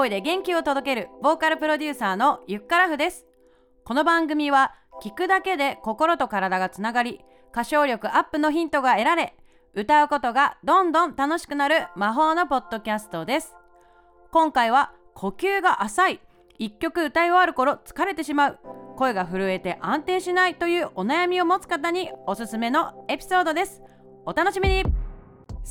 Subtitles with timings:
[0.00, 3.26] 声で元気を届けるボーカルプロデューサーのゆっからふです。
[3.84, 4.72] この番組は
[5.02, 7.20] 聞くだけで心と体がつながり
[7.52, 9.36] 歌唱力アップのヒントが得られ
[9.74, 13.54] 歌うことがどんどん楽しくなる魔法のポッドキャストです。
[14.32, 16.20] 今回は呼吸が浅い
[16.58, 18.58] 一曲歌い終わる頃疲れてしまう
[18.96, 23.82] 声が震えて安定しないというお悩みを持つ方におすすめのエピソードです。
[24.24, 24.99] お楽しみに。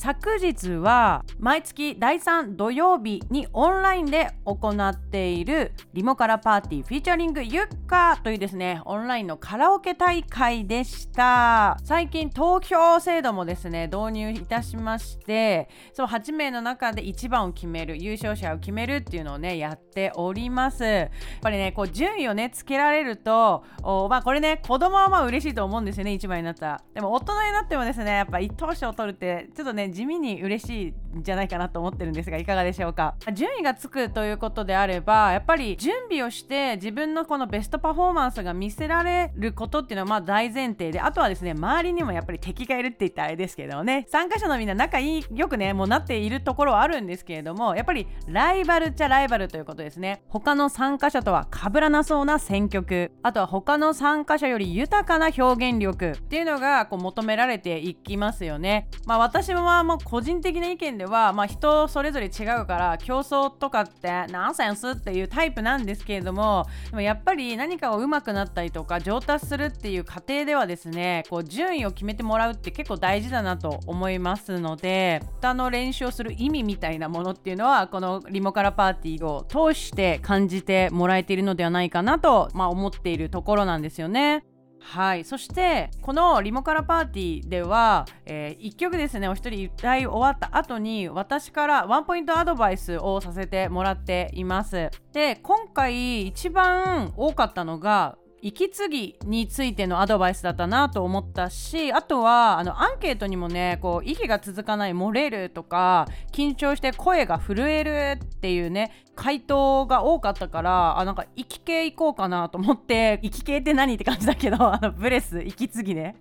[0.02, 11.78] 昨日は毎月第3土曜日にオンラインで行っているリモカラパーティーフィーチャリングユッカというですねオンラインのカラオケ大会でした。
[11.84, 20.86] 最近投票制度もですね導入いたしましてその8名の中で1番を決める優勝者を決めるっていうのをねやっております。
[20.86, 21.10] やっ
[21.42, 23.66] ぱりねこう順位をねつけられると
[24.10, 26.82] まあこれね子供はまあ嬉しいと思うんですよね1番になったら。
[26.94, 33.16] でも大人になってもですねやっぱ一等賞を取るってちょっとねね地味に嬉しいじゃないかなと思ってるんですがいかがでしょうか。
[33.34, 44.06] 順位がつくということであればやっぱり準備をして自分のこのベストパフォーマンスが見せられることっていうのはまあ大前提であとはですね周りにもやっぱり敵がいるって言ったらあれですけどね。
[44.10, 50.22] 参加者のみんな仲いいよくねもうなっているところはあるんですけれどもやっぱりライバルっちゃライバルということですね。
[50.28, 53.12] 他の参加者とは被らなそうな選曲。
[53.24, 58.88] あとは他の参加者より豊かな表現力っていうのがこう求められていきますよね。
[59.06, 84.44] まあ私はもう個人的な意見では、まあ、人それぞれ違うから競争とかってナンセンスっていうタイプなんですけれどもでもやっぱり何かを上手くなったりとか上達するっていう過程ではですねこう順位を決めてもらうって結構大事だなと思いますので歌の練習をする意味みたいなものっていうのはこのリモカラパーティーを通して感じてもらえているのではないかなと、まあ、思っているところなんですよね。
[84.82, 85.24] はい。
[85.24, 94.90] そしてこのリモカラパーティーでは、えー、1曲ですねお一人歌い終わった後に私からワンポイントアドバイスをさせてもらっています。
[95.14, 116.16] で今回一番多かったのが息継ぎについてのアドバイスだったなと思ったしあとはあのアンケートにもねこう息が続かない漏れるとか緊張して声が震えるっていうね回答が多かったからあなんか息系いこうかなと思って 息系って何って感じだけどあのブレス息継ぎね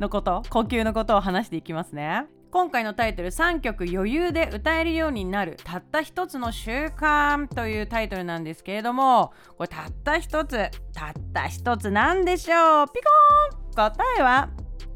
[0.00, 2.26] のこと呼吸のことを話していきますね。
[2.52, 12.86] 今回のタイトル3曲余裕で歌えるようになるたった一つの習慣というタイトルなんですけれどもこれたった一つたった一つなんでしょう？
[12.92, 13.00] ピ
[13.72, 13.90] コーン！
[13.94, 14.50] 答えは？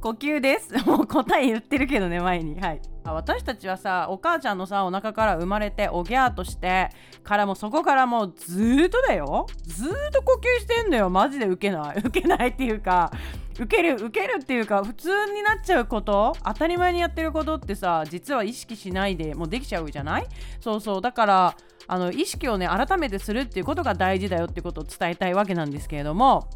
[0.07, 0.73] 呼吸です。
[0.87, 2.61] もう答え言ってるけどね前に。
[2.61, 2.81] はい。
[3.05, 6.91] 私たちはさお母ちゃんのさお腹から生まれておぎゃーとして
[7.23, 9.47] からもそこからもうずっとだよ。
[9.65, 11.11] ずっと呼吸してんだよ。
[11.11, 11.97] マジで受けない。
[12.05, 13.11] 受けないっていうか
[13.59, 20.27] 受ける受けるっていうか普通になっちゃうこと当たり前にやってることってさ実は意識しないでもうできちゃうじゃない？
[20.61, 21.01] そうそう。
[21.01, 21.57] だから
[21.89, 26.49] あの意識をね改めてするっていうことが大事だよってことを伝えたいわけなんですけれども。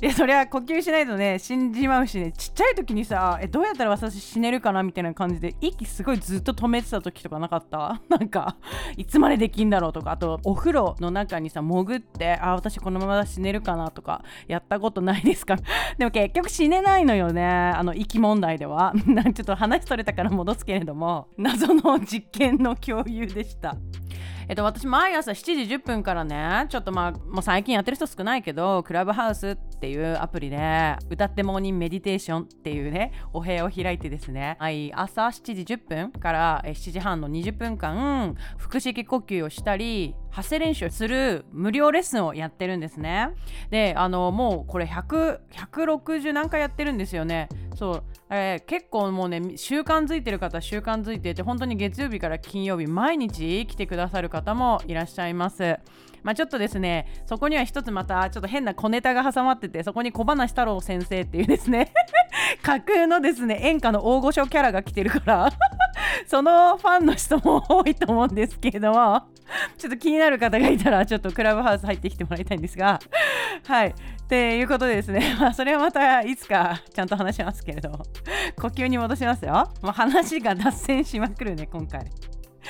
[0.00, 2.32] でそりゃ呼吸しないとね死んじまうしね。
[2.32, 8.00] ちっちゃい時にさえどうやったら私死ねるかなみたいな感じで息すごいずっと止めてた時とかなかった？
[8.08, 8.56] なんか
[8.96, 10.12] いつまでできんだろうとか。
[10.12, 15.56] あとお風呂の中にさ潜ってあ私このまま死ねるかなとかやったことないですか？
[15.98, 17.44] でも結局死ねないのよね。
[17.46, 18.92] あの息問題では。
[19.34, 23.76] ちょっと話取れたから戻すけれども謎の実験の共有でした。
[24.48, 43.30] えっと、私毎朝7時10分からねちょっとまあもう最近やってる人少ないけどクラブハウスっていうアプリで歌ってモーニングメディテーションっていうねお部屋を開いてですね、はい、朝7時10分から7時半の20分間腹式呼吸をしたり発声練習する無料レッスンをやってるんですね。
[43.70, 47.48] であのもうこれ100160何回やってるんですよね。
[47.74, 55.78] そう、えー、結構もうね習慣づいてる方習慣づいてて本当に月曜日から金曜日毎日来てくださる方もいらっしゃいます。
[56.22, 61.92] まあ、ちょっとですねそこには一つまたちょっと変な小ネタが挟まっててそこに小話太郎先生っていうですね
[62.62, 65.52] 架空のですね演歌の大御所キャラが来てるから
[66.26, 68.92] そのファンの人も多いと思うんですけれど。
[68.92, 69.37] も
[69.78, 72.98] ちょっと気になる方がいたらちょっとクラブハウス入ってきてもらいたいんですが
[73.66, 73.88] はい。
[73.88, 73.94] っ
[74.28, 77.90] ていうことでですね、 まあ、それはまたいつかちゃんと話しますけれど
[78.60, 79.72] 呼吸に戻しますよ。
[79.82, 82.10] もう話が脱線しまくるね今回。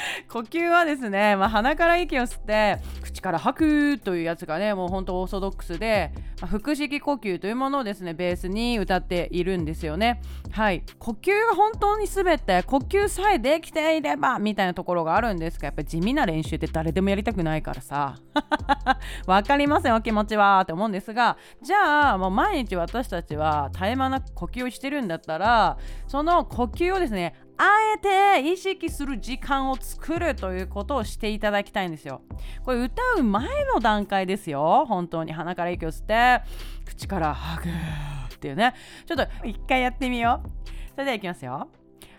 [0.28, 10.20] 呼吸はですね、まあ、鼻から息を吸って口から吐くというやつがねもうほんとオーソドックスで、まあ、腹式呼吸というものをですねベースに歌っているんですよね。
[10.50, 10.82] はい。
[10.98, 18.16] 呼吸が本当に全て呼吸さえできていればみたいなところがあるんですがやっぱり地味な練習って誰でもやりたくないからさ。
[19.26, 27.66] わかりませんお気持ちはって思うんですがじゃあもう毎日私たちは絶え間なく呼吸をしてるんだったらその呼吸をですねあ
[27.96, 27.99] え
[28.43, 32.22] て意識する時間を作るということをしていただきたいんですよ。
[32.64, 34.87] これ歌う前の段階ですよ。
[34.87, 36.40] 本当に鼻から息を吸って
[36.84, 38.75] 口から吐くっていうね。
[39.06, 40.49] ちょっと一回やってみよう。
[40.93, 41.69] それではいきますよ。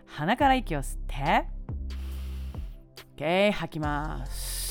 [0.05, 1.45] 鼻から息を吸って
[3.17, 4.69] OK 吐きます。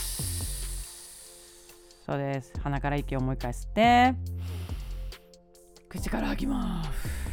[2.04, 2.52] そうです。
[2.62, 4.14] 鼻から息をもう一回吸って
[5.88, 7.27] 口から吐きます。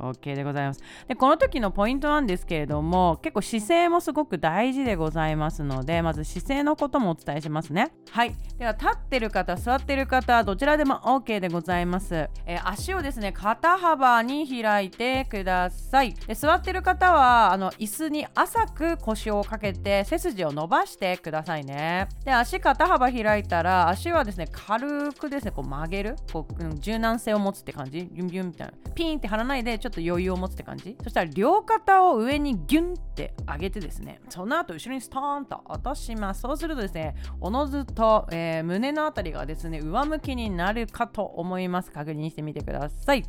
[0.00, 0.82] OK でございます。
[1.08, 7.92] で、この時のポイントなんですけれども、結構姿勢もすごく大事でございますので、まず姿勢のこともお伝えしますね。
[8.10, 8.34] はい。
[8.58, 12.28] では、立ってる方、座ってる方、どちらでも OK でございます。
[12.46, 16.14] えー、足をですね、肩幅に開いてください。
[16.14, 22.08] で座ってる方は、あの椅子に浅く腰をかけて、背筋を伸ばしてくださいね。
[22.24, 28.72] で、足肩幅開いたら、足はですね、軽くですね、こう曲げる、こう、柔軟性を持つって感じ、ビュンビュンみたいな。
[28.94, 30.96] ピンって張らないで、ちょょっと余裕を持つって感じ？
[31.02, 43.24] そしたら両肩を上にギュンって上げてですねその後後ろにストーンと落としますそうするとですねおのずと、えー、胸のあたりがですね上向きになるかと思います確認してみてください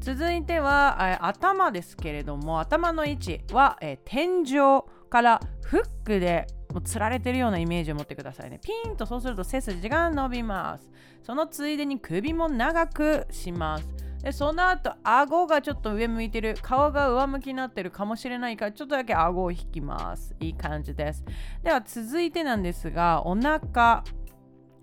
[0.00, 8.60] 続いては、え、頭ですけれども頭の位置は、えー、天井からフックでもうつられてるようなイメージを持ってくださいね。
[8.62, 10.90] ピンとそうすると背筋が伸びます。
[11.22, 13.88] そのついでに首も長くします。
[14.26, 16.56] でその後顎がちょっと上向いてる。
[16.60, 20.34] 顔が上向きになってるかもしれないからちょっとだけ顎を引きます。
[20.40, 21.24] いい感じです。
[21.62, 24.02] では続いてなんですがお腹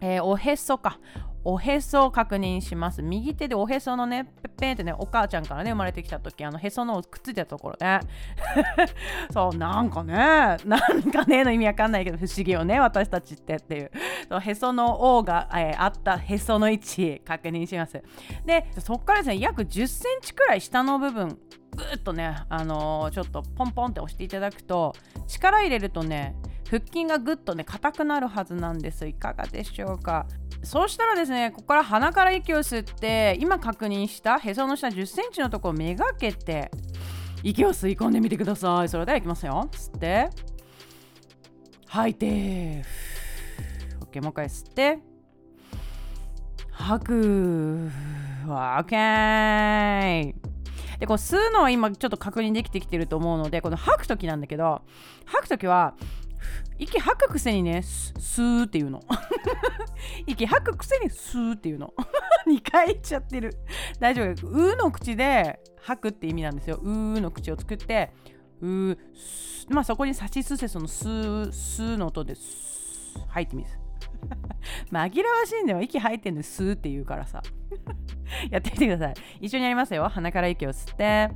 [0.04, 1.00] えー、おへそか
[1.46, 3.02] おへそを確認します。
[3.02, 8.00] 右手でおへそのね、ぺっぺんってね、お母ちゃんからね、生まれてきた時、あのへそのくっついたところね。
[9.32, 13.92] そう、なんかね、なんかねの意味わかんないけど、不思議よね、私たちってっていう。
[14.30, 18.02] そうへその尾が、えー、あったへその位置、確認します。
[18.46, 21.38] で、そこからですね、約10センチくらい下の部分、
[21.76, 24.94] ぐーっとね、あのー、ちょっとポンポンって押していただくと、
[25.28, 26.36] 力入れるとね、
[26.74, 30.26] 腹筋がぐっとね硬くなるはずなんですいかがでしょうか。
[30.64, 36.72] そうしたらですねここから鼻から息を吸って今確認したへその下1 0センチのところをめがけて
[37.44, 38.90] 息を吸い込んでみてください。
[38.90, 39.70] それではいきますよ。
[39.72, 40.30] 吸って
[41.86, 42.84] 吐いて
[44.12, 45.00] OK もう一回吸って
[46.72, 47.92] 吐く。
[48.48, 50.34] OK
[51.00, 54.82] でこう吸うのは今ちょっと確認できてきてると思うのでこの吐く時なんだけど
[55.26, 55.96] 吐く時は
[56.80, 59.02] 息吐くくせにねスーっていうの。
[60.28, 61.94] 息吐くくせにスーっていうの。
[62.48, 63.56] 2回言っちゃってる。
[64.00, 64.48] 大丈夫。
[64.48, 66.78] うーの口で吐くって意味なんですよ。
[66.78, 68.12] うーの口を作って
[68.62, 68.98] うー
[69.70, 73.70] まあそこにさしすせそのスースーの音でスー吐いてみる。
[74.92, 75.82] 紛らわしいんだよ。
[75.82, 77.42] 息吐いてんのスーって言うからさ。
[78.50, 79.14] やってみてください。
[79.42, 80.08] 一緒にやりますよ。
[80.10, 81.30] 鼻から息を吸って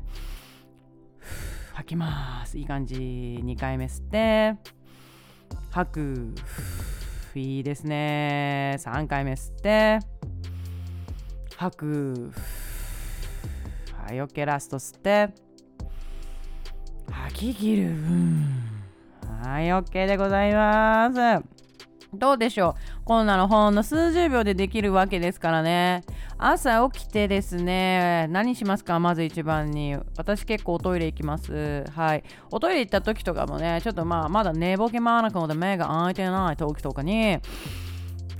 [1.73, 2.57] 吐きます。
[2.57, 2.95] いい感じ。
[2.95, 4.76] 2回目吸って。
[5.71, 6.35] 吐く。
[7.35, 8.77] いいですね。
[8.79, 9.99] 3回目吸って。
[11.55, 12.31] 吐く。
[14.07, 15.29] はい OK ラスト吸って。
[17.11, 17.95] 吐き切る。
[19.43, 21.56] はい OK でございます。
[22.13, 23.03] どうでしょう。
[23.03, 26.03] こんなのほんの数十秒でできるわけですからね。
[26.37, 28.99] 朝起きてですね何しますか？
[28.99, 29.97] まず一番に。
[30.17, 31.83] 私結構おトイレ行きます。
[31.91, 32.23] はい。
[32.49, 37.39] おトイレ行った時とかもねちょっとまあまだ寝ぼけまなくので目が開いてない時とかに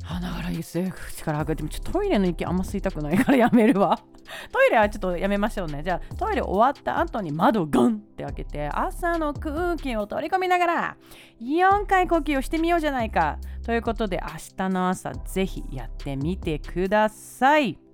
[0.04, 4.00] 鼻から息吸口から吐くってちょっとトイレの息あんま吸いたくないからやめるわ。
[4.52, 10.98] トイレはちょっとやめましょうねじゃあトイレ終わった後に窓ガンって開けて朝の空気を取り込みながら
[11.42, 17.87] 4回呼吸をしてみようじゃないかということで明日の朝ぜひやってみてください。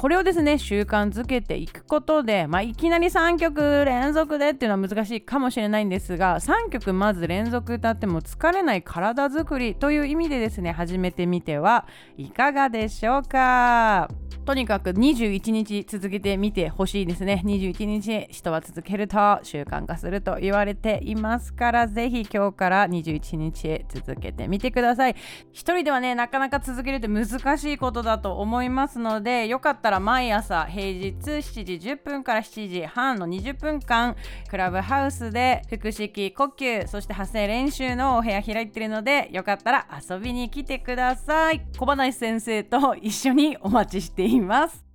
[0.00, 14.08] これをですね習慣づけていくことで、まあ、いきなり3曲連続でっていうのは難しいかもしれないんですが3曲まず連続歌っても疲れない体づくりという意味でですね始めてみてはいかがでしょうか？
[14.46, 17.42] とにかく21日続けてみてほしいですね。
[17.44, 25.16] 21日人は続けると習慣化すると言われていますからぜひ今日から21日続けてみてください。
[25.52, 34.14] 一人ではねなかなか続けるって難しいことだと思いますのでよかったったら毎朝平日7時10分から7時半の20分間
[34.48, 41.62] クラブハウスで腹式呼吸そして発声練習のお部屋開いてるのでよかったら遊びに来てください。
[41.76, 44.86] 小林先生と一緒にお待ちしています。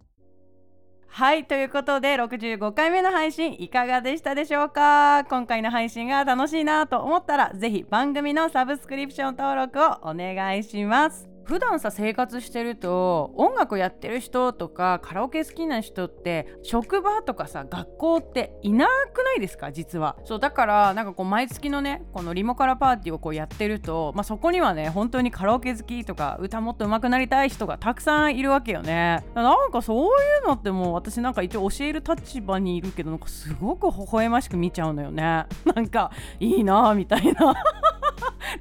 [1.07, 5.25] はいということで65回目の配信いかがでしたでしょうか？
[5.25, 11.34] 今回の配信が楽しいなと思ったらぜひ番組のサブスクリプション登録をお願いします。
[11.45, 19.71] 普段さ生活してると音楽やってる人とかカラオケ好きな人って職場とかさ学校っていなくないですか？
[19.71, 20.17] 実は。
[20.25, 29.23] そうだからなんかこう毎月のねこのリモカラパーティーをこうやってると、まあ、そこにはね本当にカラオケ好きとか歌もっと上手くなりたい人がたくさんいるわけよね。
[29.35, 30.09] なんかそうい
[30.43, 35.45] うのってもう私なんか一応教える立場にいるけどなんかすごく微笑ましく見ちゃうのよね。
[35.75, 37.53] なんかいいなみたいな。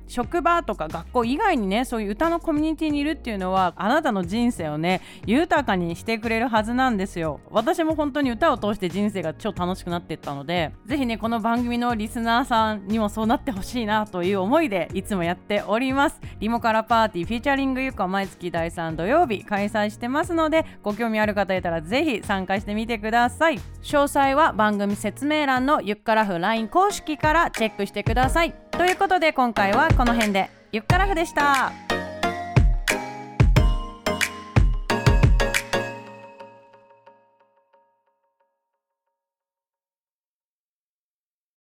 [0.07, 7.41] 職場とか学校以外にねそういう歌のコミュニティにいるっていうのはあなたの人生をね豊かにしてくれるはずなんですよ。
[7.51, 16.21] 私も本当に歌を通して人生が超楽しくなっていったのでぜひねこの番組のリスナーさんにもそうなってほしいなという思いでいつもやっております。
[16.41, 23.59] リモカラパーティーフィーチャリングゆか毎月第3土曜日開催してますのでご興味ある方いたらぜひ参加してみてください。
[23.83, 28.64] 詳細は番組説明欄のゆっからふ LINE 公式からチェックしてください。
[28.77, 31.84] ということで今回はこの辺でゆっくらふでした。